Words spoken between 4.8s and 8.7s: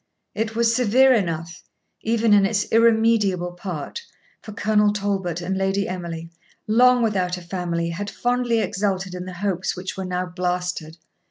Talbot and Lady Emily, long without a family, had fondly